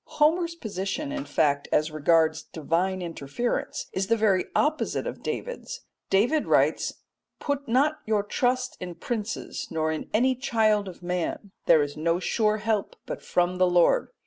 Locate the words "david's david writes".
5.21-7.01